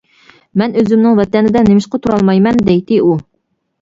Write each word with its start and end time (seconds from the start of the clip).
«مەن 0.61 0.73
ئۆزۈمنىڭ 0.81 1.19
ۋەتىنىدە 1.21 1.63
نېمىشقا 1.67 1.99
تۇرالمايمەن؟» 2.07 2.59
دەيتتى 2.71 2.99
ئۇ. 3.05 3.13